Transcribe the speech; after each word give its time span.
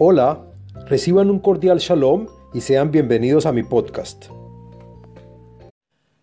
Hola, 0.00 0.44
reciban 0.86 1.28
un 1.28 1.40
cordial 1.40 1.80
shalom 1.80 2.28
y 2.54 2.60
sean 2.60 2.92
bienvenidos 2.92 3.46
a 3.46 3.52
mi 3.52 3.64
podcast. 3.64 4.26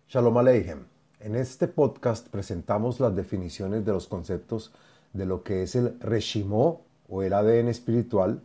Shalom 0.08 0.38
Aleichem. 0.38 0.86
En 1.20 1.34
este 1.34 1.68
podcast 1.68 2.26
presentamos 2.28 3.00
las 3.00 3.14
definiciones 3.14 3.84
de 3.84 3.92
los 3.92 4.08
conceptos 4.08 4.72
de 5.12 5.26
lo 5.26 5.42
que 5.42 5.62
es 5.62 5.76
el 5.76 6.00
Reshimó 6.00 6.86
o 7.06 7.22
el 7.22 7.34
ADN 7.34 7.68
espiritual, 7.68 8.40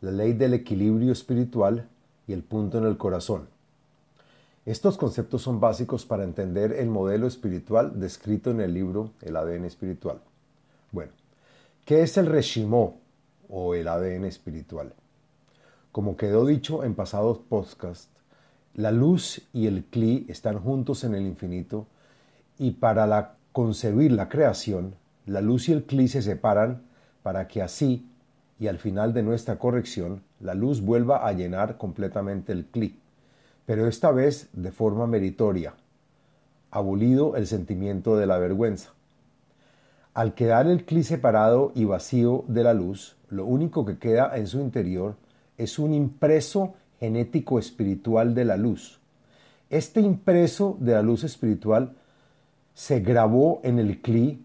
la 0.00 0.10
ley 0.10 0.32
del 0.32 0.54
equilibrio 0.54 1.12
espiritual 1.12 1.86
y 2.26 2.32
el 2.32 2.42
punto 2.42 2.78
en 2.78 2.84
el 2.84 2.96
corazón. 2.96 3.48
Estos 4.64 4.96
conceptos 4.96 5.42
son 5.42 5.60
básicos 5.60 6.06
para 6.06 6.24
entender 6.24 6.72
el 6.72 6.88
modelo 6.88 7.26
espiritual 7.26 8.00
descrito 8.00 8.50
en 8.50 8.62
el 8.62 8.72
libro 8.72 9.10
El 9.20 9.36
ADN 9.36 9.66
espiritual. 9.66 10.22
Bueno, 10.92 11.12
¿qué 11.84 12.00
es 12.00 12.16
el 12.16 12.24
Reshimó 12.24 13.01
o 13.52 13.74
el 13.74 13.86
ADN 13.86 14.24
espiritual. 14.24 14.94
Como 15.92 16.16
quedó 16.16 16.46
dicho 16.46 16.84
en 16.84 16.94
pasados 16.94 17.38
podcasts, 17.38 18.08
la 18.74 18.90
luz 18.90 19.42
y 19.52 19.66
el 19.66 19.84
cli 19.84 20.24
están 20.28 20.58
juntos 20.58 21.04
en 21.04 21.14
el 21.14 21.26
infinito 21.26 21.86
y 22.58 22.72
para 22.72 23.36
concebir 23.52 24.10
la 24.12 24.30
creación, 24.30 24.94
la 25.26 25.42
luz 25.42 25.68
y 25.68 25.72
el 25.72 25.84
cli 25.84 26.08
se 26.08 26.22
separan 26.22 26.82
para 27.22 27.46
que 27.46 27.60
así 27.60 28.08
y 28.58 28.68
al 28.68 28.78
final 28.78 29.12
de 29.12 29.22
nuestra 29.22 29.58
corrección 29.58 30.22
la 30.40 30.54
luz 30.54 30.80
vuelva 30.80 31.26
a 31.26 31.32
llenar 31.32 31.76
completamente 31.76 32.52
el 32.52 32.64
cli, 32.64 32.98
pero 33.66 33.86
esta 33.86 34.10
vez 34.12 34.48
de 34.54 34.72
forma 34.72 35.06
meritoria, 35.06 35.74
abolido 36.70 37.36
el 37.36 37.46
sentimiento 37.46 38.16
de 38.16 38.26
la 38.26 38.38
vergüenza. 38.38 38.94
Al 40.14 40.34
quedar 40.34 40.66
el 40.66 40.84
cli 40.84 41.04
separado 41.04 41.72
y 41.74 41.86
vacío 41.86 42.44
de 42.46 42.62
la 42.62 42.74
luz, 42.74 43.16
lo 43.30 43.46
único 43.46 43.86
que 43.86 43.96
queda 43.96 44.36
en 44.36 44.46
su 44.46 44.60
interior 44.60 45.16
es 45.56 45.78
un 45.78 45.94
impreso 45.94 46.74
genético 47.00 47.58
espiritual 47.58 48.34
de 48.34 48.44
la 48.44 48.58
luz. 48.58 49.00
Este 49.70 50.02
impreso 50.02 50.76
de 50.80 50.92
la 50.92 51.00
luz 51.00 51.24
espiritual 51.24 51.94
se 52.74 53.00
grabó 53.00 53.62
en 53.64 53.78
el 53.78 54.02
cli 54.02 54.44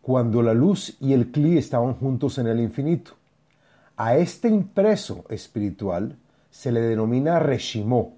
cuando 0.00 0.40
la 0.40 0.54
luz 0.54 0.96
y 0.98 1.12
el 1.12 1.30
cli 1.30 1.58
estaban 1.58 1.94
juntos 1.94 2.38
en 2.38 2.46
el 2.46 2.58
infinito. 2.58 3.12
A 3.98 4.16
este 4.16 4.48
impreso 4.48 5.26
espiritual 5.28 6.16
se 6.50 6.72
le 6.72 6.80
denomina 6.80 7.38
reshimó 7.38 8.14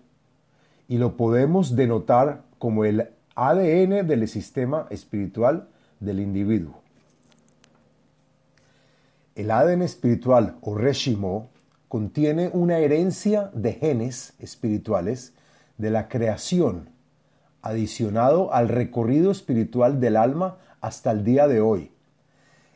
y 0.87 0.99
lo 0.99 1.17
podemos 1.17 1.75
denotar 1.75 2.43
como 2.61 2.85
el 2.85 3.09
ADN 3.35 4.07
del 4.07 4.29
sistema 4.29 4.87
espiritual 4.91 5.69
del 6.01 6.21
individuo. 6.21 6.83
El 9.35 9.51
ADN 9.51 9.83
espiritual 9.83 10.57
o 10.63 10.75
Reshimo 10.75 11.51
contiene 11.89 12.51
una 12.53 12.79
herencia 12.79 13.51
de 13.53 13.75
genes 13.75 14.35
espirituales 14.39 15.35
de 15.79 15.91
la 15.91 16.09
creación, 16.09 16.89
adicionado 17.63 18.53
al 18.53 18.69
recorrido 18.69 19.31
espiritual 19.31 20.01
del 20.01 20.17
alma 20.17 20.57
hasta 20.81 21.11
el 21.11 21.25
día 21.25 21.49
de 21.49 21.61
hoy. 21.61 21.91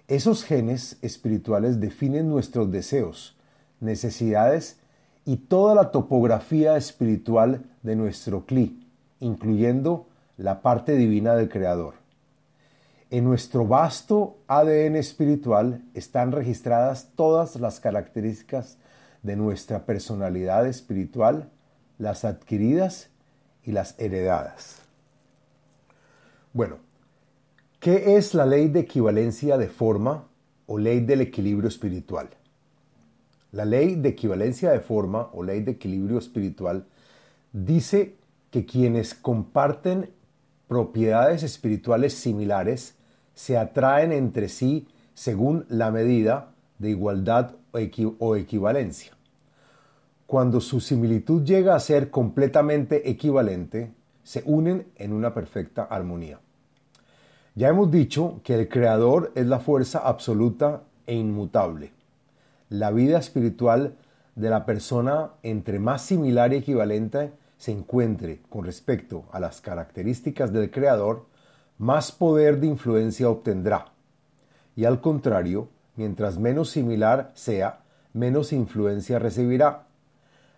Esos 0.08 0.44
genes 0.44 0.98
espirituales 1.02 1.80
definen 1.80 2.28
nuestros 2.28 2.70
deseos, 2.70 3.36
necesidades 3.80 4.78
y 5.24 5.36
toda 5.36 5.74
la 5.74 5.92
topografía 5.92 6.76
espiritual 6.76 7.64
de 7.82 7.96
nuestro 7.96 8.44
cli, 8.46 8.86
incluyendo 9.20 10.06
la 10.36 10.62
parte 10.62 10.96
divina 10.96 11.34
del 11.36 11.48
Creador. 11.48 11.99
En 13.12 13.24
nuestro 13.24 13.66
vasto 13.66 14.38
ADN 14.46 14.94
espiritual 14.94 15.82
están 15.94 16.30
registradas 16.30 17.08
todas 17.16 17.56
las 17.56 17.80
características 17.80 18.78
de 19.24 19.34
nuestra 19.34 19.84
personalidad 19.84 20.64
espiritual, 20.68 21.50
las 21.98 22.24
adquiridas 22.24 23.08
y 23.64 23.72
las 23.72 23.98
heredadas. 23.98 24.82
Bueno, 26.52 26.76
¿qué 27.80 28.16
es 28.16 28.32
la 28.32 28.46
ley 28.46 28.68
de 28.68 28.80
equivalencia 28.80 29.58
de 29.58 29.68
forma 29.68 30.28
o 30.66 30.78
ley 30.78 31.00
del 31.00 31.22
equilibrio 31.22 31.68
espiritual? 31.68 32.30
La 33.50 33.64
ley 33.64 33.96
de 33.96 34.10
equivalencia 34.10 34.70
de 34.70 34.78
forma 34.78 35.30
o 35.32 35.42
ley 35.42 35.62
de 35.62 35.72
equilibrio 35.72 36.16
espiritual 36.16 36.86
dice 37.52 38.14
que 38.52 38.64
quienes 38.64 39.14
comparten 39.14 40.10
propiedades 40.68 41.42
espirituales 41.42 42.14
similares 42.14 42.94
se 43.40 43.56
atraen 43.56 44.12
entre 44.12 44.50
sí 44.50 44.86
según 45.14 45.64
la 45.70 45.90
medida 45.90 46.50
de 46.78 46.90
igualdad 46.90 47.52
o 48.18 48.36
equivalencia. 48.36 49.12
Cuando 50.26 50.60
su 50.60 50.78
similitud 50.78 51.42
llega 51.42 51.74
a 51.74 51.80
ser 51.80 52.10
completamente 52.10 53.08
equivalente, 53.08 53.92
se 54.24 54.42
unen 54.44 54.88
en 54.96 55.14
una 55.14 55.32
perfecta 55.32 55.84
armonía. 55.84 56.38
Ya 57.54 57.68
hemos 57.68 57.90
dicho 57.90 58.42
que 58.44 58.56
el 58.56 58.68
Creador 58.68 59.32
es 59.34 59.46
la 59.46 59.58
fuerza 59.58 60.00
absoluta 60.00 60.82
e 61.06 61.14
inmutable. 61.14 61.92
La 62.68 62.90
vida 62.90 63.18
espiritual 63.18 63.96
de 64.34 64.50
la 64.50 64.66
persona 64.66 65.30
entre 65.42 65.78
más 65.78 66.02
similar 66.02 66.52
y 66.52 66.56
equivalente 66.56 67.32
se 67.56 67.72
encuentre 67.72 68.42
con 68.50 68.66
respecto 68.66 69.24
a 69.32 69.40
las 69.40 69.62
características 69.62 70.52
del 70.52 70.70
Creador, 70.70 71.29
más 71.80 72.12
poder 72.12 72.60
de 72.60 72.66
influencia 72.66 73.30
obtendrá. 73.30 73.86
Y 74.76 74.84
al 74.84 75.00
contrario, 75.00 75.70
mientras 75.96 76.38
menos 76.38 76.68
similar 76.68 77.32
sea, 77.34 77.80
menos 78.12 78.52
influencia 78.52 79.18
recibirá. 79.18 79.86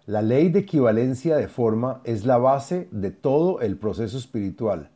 La 0.05 0.21
ley 0.21 0.49
de 0.49 0.59
equivalencia 0.59 1.37
de 1.37 1.47
forma 1.47 2.01
es 2.03 2.27
la 2.27 2.39
base 2.39 2.89
de 2.91 3.13
todo 3.13 3.61
el 3.61 3.77
proceso 3.77 4.19
espiritual. 4.19 4.91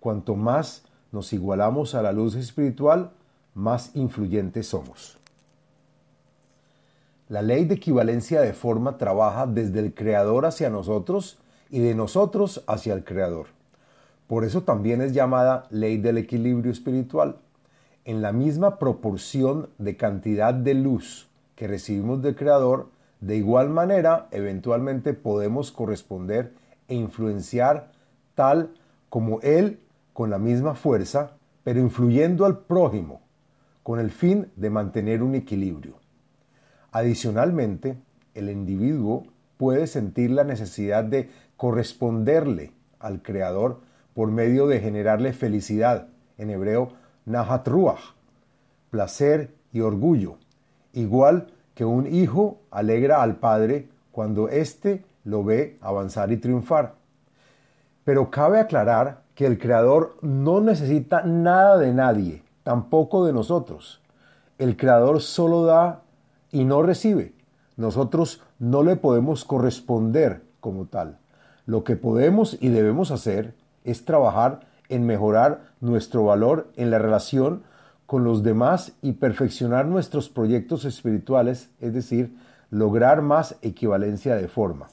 Cuanto 0.00 0.36
más 0.36 0.84
nos 1.12 1.34
igualamos 1.34 1.94
a 1.94 2.00
la 2.00 2.12
luz 2.12 2.34
espiritual, 2.34 3.10
más 3.52 3.94
influyentes 3.94 4.68
somos. 4.68 5.18
La 7.28 7.42
ley 7.42 7.66
de 7.66 7.74
equivalencia 7.74 8.40
de 8.40 8.54
forma 8.54 8.96
trabaja 8.96 9.46
desde 9.46 9.80
el 9.80 9.92
Creador 9.92 10.46
hacia 10.46 10.70
nosotros 10.70 11.36
y 11.68 11.80
de 11.80 11.94
nosotros 11.94 12.64
hacia 12.66 12.94
el 12.94 13.04
Creador. 13.04 13.57
Por 14.28 14.44
eso 14.44 14.62
también 14.62 15.00
es 15.00 15.14
llamada 15.14 15.66
ley 15.70 15.96
del 15.96 16.18
equilibrio 16.18 16.70
espiritual. 16.70 17.38
En 18.04 18.20
la 18.20 18.30
misma 18.30 18.78
proporción 18.78 19.70
de 19.78 19.96
cantidad 19.96 20.52
de 20.52 20.74
luz 20.74 21.28
que 21.56 21.66
recibimos 21.66 22.22
del 22.22 22.36
Creador, 22.36 22.90
de 23.20 23.36
igual 23.36 23.70
manera 23.70 24.28
eventualmente 24.30 25.14
podemos 25.14 25.72
corresponder 25.72 26.52
e 26.88 26.94
influenciar 26.94 27.90
tal 28.34 28.74
como 29.08 29.40
Él 29.40 29.80
con 30.12 30.28
la 30.28 30.38
misma 30.38 30.74
fuerza, 30.74 31.32
pero 31.64 31.80
influyendo 31.80 32.44
al 32.44 32.58
prójimo, 32.58 33.22
con 33.82 33.98
el 33.98 34.10
fin 34.10 34.50
de 34.56 34.68
mantener 34.68 35.22
un 35.22 35.34
equilibrio. 35.34 35.94
Adicionalmente, 36.92 37.96
el 38.34 38.50
individuo 38.50 39.24
puede 39.56 39.86
sentir 39.86 40.30
la 40.30 40.44
necesidad 40.44 41.02
de 41.02 41.30
corresponderle 41.56 42.72
al 43.00 43.22
Creador 43.22 43.87
por 44.18 44.32
medio 44.32 44.66
de 44.66 44.80
generarle 44.80 45.32
felicidad, 45.32 46.08
en 46.38 46.50
hebreo 46.50 46.88
nahat 47.24 47.68
ruach, 47.68 48.00
placer 48.90 49.54
y 49.72 49.78
orgullo, 49.78 50.38
igual 50.92 51.52
que 51.76 51.84
un 51.84 52.12
hijo 52.12 52.58
alegra 52.72 53.22
al 53.22 53.36
padre 53.36 53.88
cuando 54.10 54.48
éste 54.48 55.04
lo 55.22 55.44
ve 55.44 55.78
avanzar 55.80 56.32
y 56.32 56.36
triunfar. 56.36 56.96
Pero 58.02 58.28
cabe 58.28 58.58
aclarar 58.58 59.22
que 59.36 59.46
el 59.46 59.56
Creador 59.56 60.16
no 60.20 60.60
necesita 60.60 61.22
nada 61.22 61.78
de 61.78 61.94
nadie, 61.94 62.42
tampoco 62.64 63.24
de 63.24 63.32
nosotros. 63.32 64.02
El 64.58 64.76
Creador 64.76 65.20
solo 65.20 65.62
da 65.62 66.02
y 66.50 66.64
no 66.64 66.82
recibe. 66.82 67.34
Nosotros 67.76 68.42
no 68.58 68.82
le 68.82 68.96
podemos 68.96 69.44
corresponder 69.44 70.42
como 70.58 70.86
tal. 70.86 71.18
Lo 71.66 71.84
que 71.84 71.94
podemos 71.94 72.58
y 72.60 72.70
debemos 72.70 73.12
hacer 73.12 73.54
es 73.90 74.04
trabajar 74.04 74.60
en 74.88 75.06
mejorar 75.06 75.72
nuestro 75.80 76.24
valor 76.24 76.70
en 76.76 76.90
la 76.90 76.98
relación 76.98 77.62
con 78.06 78.24
los 78.24 78.42
demás 78.42 78.92
y 79.02 79.12
perfeccionar 79.12 79.86
nuestros 79.86 80.28
proyectos 80.28 80.84
espirituales, 80.84 81.70
es 81.80 81.92
decir, 81.92 82.36
lograr 82.70 83.22
más 83.22 83.56
equivalencia 83.62 84.34
de 84.34 84.48
forma. 84.48 84.88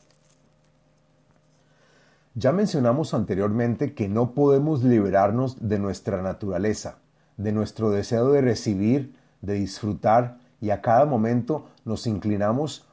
Ya 2.36 2.52
mencionamos 2.52 3.14
anteriormente 3.14 3.94
que 3.94 4.10
no 4.10 4.32
podemos 4.32 4.84
liberarnos 4.84 5.70
de 5.70 5.80
nuestra 5.80 6.22
naturaleza, 6.22 6.98
de 7.38 7.54
nuestro 7.54 7.92
deseo 7.92 8.32
de 8.32 8.42
recibir, 8.42 9.16
de 9.42 9.54
disfrutar 9.54 10.38
y 10.60 10.72
a 10.72 10.82
cada 10.82 11.06
momento 11.06 11.68
nos 11.86 12.08
inclinamos 12.08 12.88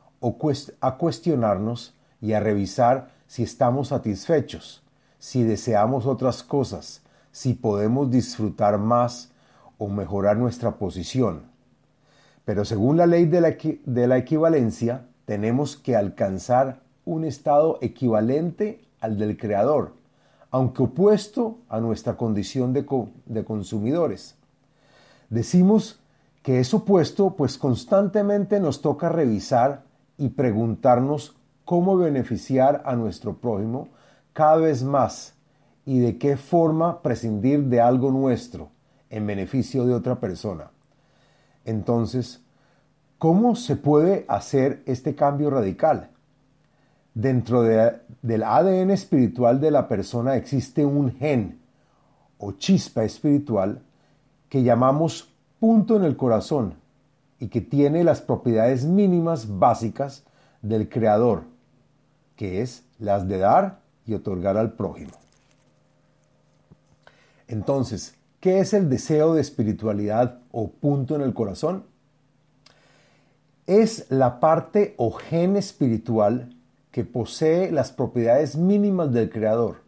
a 0.80 0.96
cuestionarnos 0.96 1.96
y 2.20 2.34
a 2.34 2.40
revisar 2.40 3.10
si 3.26 3.42
estamos 3.42 3.88
satisfechos 3.88 4.81
si 5.22 5.44
deseamos 5.44 6.04
otras 6.04 6.42
cosas, 6.42 7.00
si 7.30 7.54
podemos 7.54 8.10
disfrutar 8.10 8.78
más 8.78 9.30
o 9.78 9.86
mejorar 9.86 10.36
nuestra 10.36 10.78
posición. 10.78 11.42
Pero 12.44 12.64
según 12.64 12.96
la 12.96 13.06
ley 13.06 13.26
de 13.26 13.40
la, 13.40 13.56
de 13.84 14.06
la 14.08 14.18
equivalencia, 14.18 15.06
tenemos 15.24 15.76
que 15.76 15.94
alcanzar 15.94 16.80
un 17.04 17.24
estado 17.24 17.78
equivalente 17.82 18.80
al 18.98 19.16
del 19.16 19.36
Creador, 19.36 19.92
aunque 20.50 20.82
opuesto 20.82 21.58
a 21.68 21.78
nuestra 21.78 22.16
condición 22.16 22.72
de, 22.72 22.84
de 23.26 23.44
consumidores. 23.44 24.34
Decimos 25.30 26.00
que 26.42 26.58
es 26.58 26.74
opuesto, 26.74 27.36
pues 27.36 27.58
constantemente 27.58 28.58
nos 28.58 28.82
toca 28.82 29.08
revisar 29.08 29.84
y 30.18 30.30
preguntarnos 30.30 31.36
cómo 31.64 31.96
beneficiar 31.96 32.82
a 32.84 32.96
nuestro 32.96 33.36
prójimo 33.36 33.86
cada 34.32 34.56
vez 34.56 34.82
más 34.82 35.34
y 35.84 35.98
de 35.98 36.18
qué 36.18 36.36
forma 36.36 37.02
prescindir 37.02 37.64
de 37.64 37.80
algo 37.80 38.10
nuestro 38.10 38.70
en 39.10 39.26
beneficio 39.26 39.84
de 39.84 39.94
otra 39.94 40.20
persona. 40.20 40.70
Entonces, 41.64 42.42
¿cómo 43.18 43.54
se 43.56 43.76
puede 43.76 44.24
hacer 44.28 44.82
este 44.86 45.14
cambio 45.14 45.50
radical? 45.50 46.10
Dentro 47.14 47.62
del 47.62 48.42
ADN 48.42 48.90
espiritual 48.90 49.60
de 49.60 49.70
la 49.70 49.86
persona 49.86 50.36
existe 50.36 50.84
un 50.84 51.12
gen 51.12 51.60
o 52.38 52.52
chispa 52.52 53.04
espiritual 53.04 53.82
que 54.48 54.62
llamamos 54.62 55.30
punto 55.60 55.96
en 55.96 56.04
el 56.04 56.16
corazón 56.16 56.74
y 57.38 57.48
que 57.48 57.60
tiene 57.60 58.02
las 58.02 58.22
propiedades 58.22 58.84
mínimas 58.84 59.58
básicas 59.58 60.24
del 60.62 60.88
Creador, 60.88 61.44
que 62.34 62.62
es 62.62 62.84
las 62.98 63.28
de 63.28 63.38
dar 63.38 63.81
y 64.06 64.14
otorgar 64.14 64.56
al 64.56 64.72
prójimo. 64.72 65.12
Entonces, 67.48 68.14
¿qué 68.40 68.60
es 68.60 68.72
el 68.72 68.88
deseo 68.88 69.34
de 69.34 69.40
espiritualidad 69.40 70.38
o 70.50 70.70
punto 70.70 71.14
en 71.14 71.22
el 71.22 71.34
corazón? 71.34 71.84
Es 73.66 74.06
la 74.10 74.40
parte 74.40 74.94
o 74.96 75.12
gen 75.12 75.56
espiritual 75.56 76.56
que 76.90 77.04
posee 77.04 77.70
las 77.70 77.92
propiedades 77.92 78.56
mínimas 78.56 79.12
del 79.12 79.30
Creador 79.30 79.82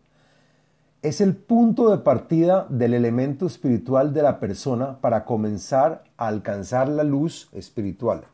es 1.04 1.20
el 1.20 1.36
punto 1.36 1.90
de 1.90 1.98
partida 1.98 2.66
del 2.70 2.94
elemento 2.94 3.44
espiritual 3.44 4.14
de 4.14 4.22
la 4.22 4.40
persona 4.40 5.02
para 5.02 5.26
comenzar 5.26 6.02
a 6.16 6.28
alcanzar 6.28 6.88
la 6.88 7.04
luz 7.04 7.50
espiritual. 7.52 8.24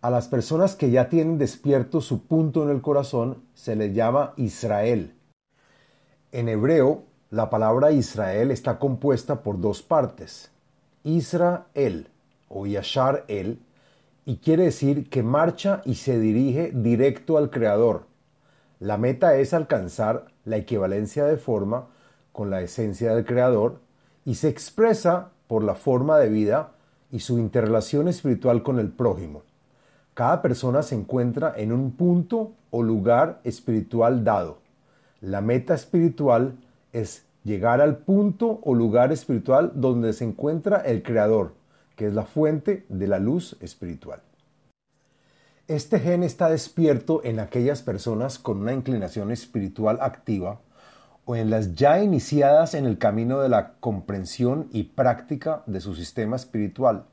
A 0.00 0.10
las 0.10 0.28
personas 0.28 0.76
que 0.76 0.90
ya 0.92 1.08
tienen 1.08 1.38
despierto 1.38 2.00
su 2.00 2.22
punto 2.22 2.62
en 2.62 2.70
el 2.70 2.80
corazón 2.80 3.42
se 3.54 3.74
les 3.74 3.92
llama 3.92 4.32
Israel. 4.36 5.16
En 6.30 6.48
hebreo, 6.48 7.02
la 7.30 7.50
palabra 7.50 7.90
Israel 7.90 8.52
está 8.52 8.78
compuesta 8.78 9.42
por 9.42 9.60
dos 9.60 9.82
partes, 9.82 10.52
Israel 11.02 12.06
o 12.48 12.64
Yashar 12.64 13.24
El, 13.26 13.58
y 14.24 14.36
quiere 14.36 14.64
decir 14.64 15.10
que 15.10 15.24
marcha 15.24 15.82
y 15.84 15.96
se 15.96 16.20
dirige 16.20 16.70
directo 16.72 17.36
al 17.36 17.50
Creador. 17.50 18.06
La 18.78 18.98
meta 18.98 19.36
es 19.36 19.52
alcanzar 19.52 20.26
la 20.44 20.58
equivalencia 20.58 21.24
de 21.24 21.38
forma 21.38 21.88
con 22.30 22.50
la 22.50 22.62
esencia 22.62 23.16
del 23.16 23.24
Creador 23.24 23.80
y 24.24 24.36
se 24.36 24.48
expresa 24.48 25.32
por 25.48 25.64
la 25.64 25.74
forma 25.74 26.18
de 26.18 26.28
vida 26.28 26.74
y 27.10 27.18
su 27.18 27.36
interrelación 27.36 28.06
espiritual 28.06 28.62
con 28.62 28.78
el 28.78 28.90
prójimo. 28.92 29.42
Cada 30.18 30.42
persona 30.42 30.82
se 30.82 30.96
encuentra 30.96 31.54
en 31.56 31.70
un 31.70 31.92
punto 31.92 32.50
o 32.72 32.82
lugar 32.82 33.40
espiritual 33.44 34.24
dado. 34.24 34.58
La 35.20 35.40
meta 35.40 35.74
espiritual 35.74 36.56
es 36.92 37.24
llegar 37.44 37.80
al 37.80 37.98
punto 37.98 38.58
o 38.64 38.74
lugar 38.74 39.12
espiritual 39.12 39.70
donde 39.76 40.12
se 40.12 40.24
encuentra 40.24 40.78
el 40.78 41.04
Creador, 41.04 41.54
que 41.94 42.08
es 42.08 42.14
la 42.14 42.24
fuente 42.24 42.84
de 42.88 43.06
la 43.06 43.20
luz 43.20 43.56
espiritual. 43.60 44.20
Este 45.68 46.00
gen 46.00 46.24
está 46.24 46.50
despierto 46.50 47.20
en 47.22 47.38
aquellas 47.38 47.82
personas 47.82 48.40
con 48.40 48.58
una 48.58 48.72
inclinación 48.72 49.30
espiritual 49.30 49.98
activa 50.00 50.58
o 51.26 51.36
en 51.36 51.48
las 51.48 51.76
ya 51.76 52.02
iniciadas 52.02 52.74
en 52.74 52.86
el 52.86 52.98
camino 52.98 53.38
de 53.38 53.50
la 53.50 53.74
comprensión 53.74 54.66
y 54.72 54.82
práctica 54.82 55.62
de 55.66 55.80
su 55.80 55.94
sistema 55.94 56.34
espiritual. 56.34 57.04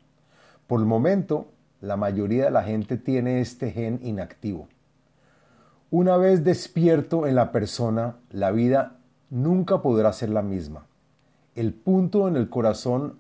Por 0.65 0.79
el 0.79 0.87
momento, 0.87 1.51
la 1.85 1.97
mayoría 1.97 2.45
de 2.45 2.51
la 2.51 2.63
gente 2.63 2.97
tiene 2.97 3.41
este 3.41 3.71
gen 3.71 3.99
inactivo. 4.03 4.67
Una 5.91 6.17
vez 6.17 6.43
despierto 6.43 7.27
en 7.27 7.35
la 7.35 7.51
persona, 7.51 8.15
la 8.31 8.51
vida 8.51 8.97
nunca 9.29 9.81
podrá 9.81 10.11
ser 10.11 10.29
la 10.29 10.41
misma. 10.41 10.87
El 11.55 11.73
punto 11.73 12.27
en 12.27 12.35
el 12.35 12.49
corazón 12.49 13.19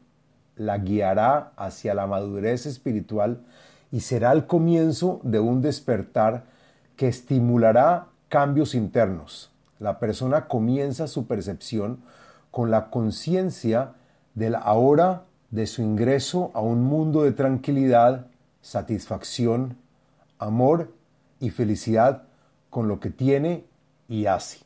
la 0.55 0.79
guiará 0.79 1.51
hacia 1.57 1.93
la 1.93 2.07
madurez 2.07 2.65
espiritual 2.65 3.45
y 3.91 3.99
será 3.99 4.31
el 4.31 4.47
comienzo 4.47 5.19
de 5.23 5.39
un 5.39 5.61
despertar 5.61 6.43
que 6.95 7.07
estimulará 7.07 8.07
cambios 8.29 8.73
internos. 8.73 9.51
La 9.79 9.99
persona 9.99 10.47
comienza 10.47 11.07
su 11.07 11.27
percepción 11.27 11.99
con 12.51 12.71
la 12.71 12.89
conciencia 12.89 13.93
de 14.33 14.49
la 14.49 14.73
hora 14.73 15.23
de 15.51 15.67
su 15.67 15.81
ingreso 15.81 16.51
a 16.53 16.61
un 16.61 16.83
mundo 16.83 17.23
de 17.23 17.31
tranquilidad, 17.31 18.27
satisfacción, 18.65 19.77
amor 20.39 20.91
y 21.39 21.49
felicidad 21.49 22.23
con 22.69 22.87
lo 22.87 22.99
que 22.99 23.09
tiene 23.09 23.65
y 24.07 24.25
hace. 24.25 24.59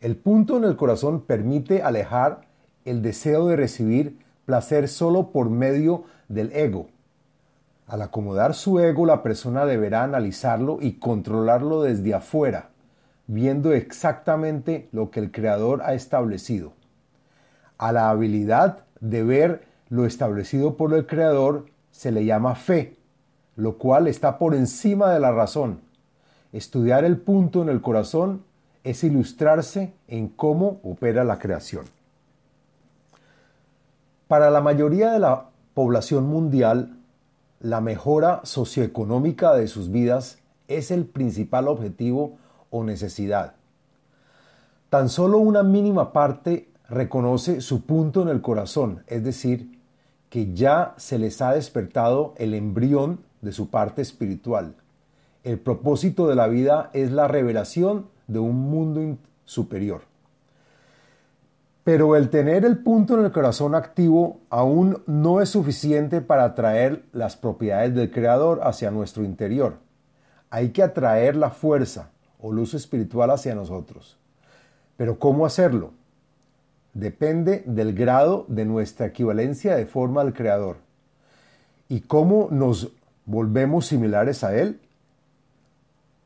El 0.00 0.16
punto 0.16 0.56
en 0.56 0.64
el 0.64 0.76
corazón 0.76 1.20
permite 1.20 1.82
alejar 1.82 2.46
el 2.84 3.02
deseo 3.02 3.46
de 3.46 3.56
recibir 3.56 4.18
placer 4.44 4.88
solo 4.88 5.30
por 5.30 5.48
medio 5.48 6.04
del 6.28 6.52
ego 6.52 6.88
al 7.86 8.00
acomodar 8.00 8.54
su 8.54 8.80
ego, 8.80 9.04
la 9.04 9.22
persona 9.22 9.66
deberá 9.66 10.04
analizarlo 10.04 10.78
y 10.80 10.94
controlarlo 10.94 11.82
desde 11.82 12.14
afuera, 12.14 12.70
viendo 13.26 13.72
exactamente 13.72 14.88
lo 14.92 15.10
que 15.10 15.20
el 15.20 15.30
Creador 15.30 15.82
ha 15.82 15.94
establecido. 15.94 16.72
A 17.76 17.92
la 17.92 18.08
habilidad 18.08 18.84
de 19.00 19.22
ver 19.22 19.64
lo 19.90 20.06
establecido 20.06 20.76
por 20.76 20.94
el 20.94 21.06
Creador 21.06 21.66
se 21.90 22.10
le 22.10 22.24
llama 22.24 22.54
fe, 22.54 22.96
lo 23.56 23.78
cual 23.78 24.06
está 24.06 24.38
por 24.38 24.54
encima 24.54 25.12
de 25.12 25.20
la 25.20 25.32
razón. 25.32 25.80
Estudiar 26.52 27.04
el 27.04 27.18
punto 27.18 27.62
en 27.62 27.68
el 27.68 27.80
corazón 27.80 28.44
es 28.84 29.02
ilustrarse 29.02 29.94
en 30.08 30.28
cómo 30.28 30.80
opera 30.82 31.24
la 31.24 31.38
creación. 31.38 31.86
Para 34.28 34.50
la 34.50 34.60
mayoría 34.60 35.12
de 35.12 35.18
la 35.18 35.50
población 35.74 36.26
mundial, 36.26 36.96
la 37.60 37.80
mejora 37.80 38.40
socioeconómica 38.44 39.54
de 39.54 39.68
sus 39.68 39.90
vidas 39.90 40.38
es 40.68 40.90
el 40.90 41.06
principal 41.06 41.68
objetivo 41.68 42.36
o 42.70 42.84
necesidad. 42.84 43.54
Tan 44.90 45.08
solo 45.08 45.38
una 45.38 45.62
mínima 45.62 46.12
parte 46.12 46.68
reconoce 46.88 47.60
su 47.60 47.82
punto 47.82 48.22
en 48.22 48.28
el 48.28 48.40
corazón, 48.40 49.02
es 49.06 49.24
decir, 49.24 49.80
que 50.30 50.52
ya 50.54 50.94
se 50.96 51.18
les 51.18 51.40
ha 51.42 51.52
despertado 51.52 52.34
el 52.36 52.54
embrión 52.54 53.20
de 53.44 53.52
su 53.52 53.70
parte 53.70 54.02
espiritual. 54.02 54.74
El 55.44 55.58
propósito 55.58 56.26
de 56.26 56.34
la 56.34 56.48
vida 56.48 56.90
es 56.94 57.12
la 57.12 57.28
revelación 57.28 58.06
de 58.26 58.38
un 58.38 58.56
mundo 58.70 59.18
superior. 59.44 60.02
Pero 61.84 62.16
el 62.16 62.30
tener 62.30 62.64
el 62.64 62.78
punto 62.78 63.18
en 63.18 63.26
el 63.26 63.32
corazón 63.32 63.74
activo 63.74 64.40
aún 64.48 65.02
no 65.06 65.42
es 65.42 65.50
suficiente 65.50 66.22
para 66.22 66.44
atraer 66.44 67.04
las 67.12 67.36
propiedades 67.36 67.94
del 67.94 68.10
Creador 68.10 68.60
hacia 68.64 68.90
nuestro 68.90 69.22
interior. 69.22 69.74
Hay 70.48 70.70
que 70.70 70.82
atraer 70.82 71.36
la 71.36 71.50
fuerza 71.50 72.10
o 72.40 72.52
luz 72.52 72.72
espiritual 72.72 73.30
hacia 73.30 73.54
nosotros. 73.54 74.16
Pero 74.96 75.18
¿cómo 75.18 75.44
hacerlo? 75.44 75.92
Depende 76.94 77.62
del 77.66 77.92
grado 77.92 78.46
de 78.48 78.64
nuestra 78.64 79.06
equivalencia 79.06 79.76
de 79.76 79.84
forma 79.84 80.22
al 80.22 80.32
Creador. 80.32 80.76
¿Y 81.90 82.00
cómo 82.00 82.48
nos 82.50 82.92
volvemos 83.26 83.86
similares 83.86 84.44
a 84.44 84.56
Él? 84.56 84.80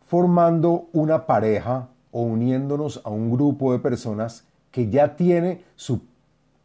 Formando 0.03 0.89
una 0.93 1.27
pareja 1.27 1.89
o 2.11 2.23
uniéndonos 2.23 3.03
a 3.05 3.11
un 3.11 3.31
grupo 3.31 3.73
de 3.73 3.79
personas 3.79 4.45
que 4.71 4.89
ya 4.91 5.17
tiene 5.17 5.65
su 5.77 6.03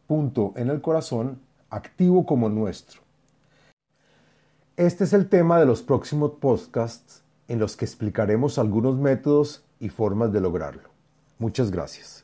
punto 0.06 0.52
en 0.56 0.70
el 0.70 0.80
corazón 0.80 1.40
activo 1.70 2.24
como 2.26 2.48
nuestro. 2.48 3.00
Este 4.76 5.04
es 5.04 5.12
el 5.12 5.28
tema 5.28 5.58
de 5.58 5.66
los 5.66 5.82
próximos 5.82 6.32
podcasts 6.40 7.22
en 7.48 7.58
los 7.58 7.76
que 7.76 7.84
explicaremos 7.84 8.58
algunos 8.58 8.96
métodos 8.96 9.64
y 9.78 9.88
formas 9.88 10.32
de 10.32 10.40
lograrlo. 10.40 10.90
Muchas 11.38 11.70
gracias. 11.70 12.23